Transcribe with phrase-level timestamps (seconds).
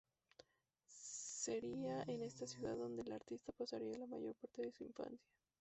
[0.87, 5.29] Sería en esta ciudad donde el artista pasaría la mayor parte de su infancia.